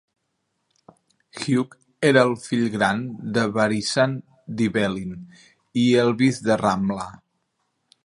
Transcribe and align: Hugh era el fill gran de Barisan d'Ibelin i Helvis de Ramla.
Hugh 1.41 1.75
era 2.11 2.23
el 2.29 2.33
fill 2.47 2.65
gran 2.77 3.05
de 3.37 3.45
Barisan 3.59 4.19
d'Ibelin 4.59 5.15
i 5.85 5.89
Helvis 6.07 6.45
de 6.49 6.63
Ramla. 6.67 7.11